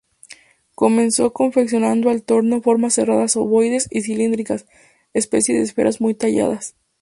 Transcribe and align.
Comenzó 0.73 1.31
confeccionado 1.31 2.09
al 2.09 2.23
torno 2.23 2.59
formas 2.63 2.95
cerradas 2.95 3.35
ovoides 3.35 3.87
y 3.91 4.01
cilíndricas, 4.01 4.65
especie 5.13 5.53
de 5.55 5.61
esferas 5.61 6.01
muy 6.01 6.15
talladas. 6.15 6.73